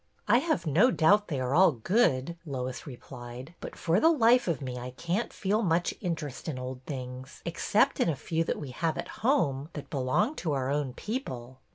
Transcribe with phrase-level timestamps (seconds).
[0.27, 4.47] I have no doubt they are all good," Lois re plied," but for the life
[4.47, 8.71] of me I can't feel much interest in old things, except in a few we
[8.71, 11.59] have at home that belonged to our own people."